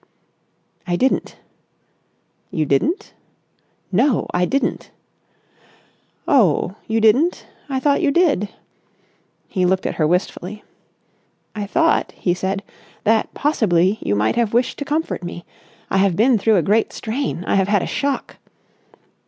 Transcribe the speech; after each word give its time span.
"I 0.87 0.95
didn't." 0.95 1.37
"You 2.49 2.65
didn't?" 2.65 3.13
"No, 3.91 4.25
I 4.33 4.45
didn't." 4.45 4.89
"Oh, 6.27 6.73
you 6.87 6.99
didn't? 6.99 7.45
I 7.69 7.79
thought 7.79 8.01
you 8.01 8.09
did!" 8.09 8.49
He 9.47 9.63
looked 9.63 9.85
at 9.85 9.97
her 10.01 10.07
wistfully. 10.07 10.63
"I 11.55 11.67
thought," 11.67 12.13
he 12.13 12.33
said, 12.33 12.63
"that 13.03 13.31
possibly 13.35 13.99
you 14.01 14.15
might 14.15 14.37
have 14.37 14.55
wished 14.55 14.79
to 14.79 14.85
comfort 14.85 15.21
me. 15.23 15.45
I 15.91 15.97
have 15.97 16.15
been 16.15 16.39
through 16.39 16.55
a 16.55 16.63
great 16.63 16.91
strain. 16.93 17.43
I 17.45 17.53
have 17.53 17.67
had 17.67 17.83
a 17.83 17.85
shock...." 17.85 18.37